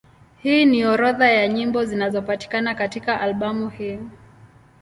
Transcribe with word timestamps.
Hii 0.43 0.65
ni 0.65 0.85
orodha 0.85 1.29
ya 1.29 1.47
nyimbo 1.47 1.85
zinazopatikana 1.85 2.75
katika 2.75 3.21
albamu 3.21 3.69
hii. 3.69 3.99